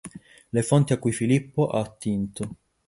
Le 0.53 0.63
fonti 0.63 0.93
a 0.93 0.97
cui 0.97 1.11
Filippo 1.13 1.69
ha 1.69 1.81
attinto. 1.81 2.49